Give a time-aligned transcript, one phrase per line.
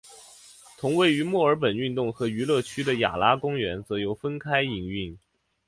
[0.79, 5.15] 同位于墨尔本运动和娱乐区的雅拉公园则由分开营运。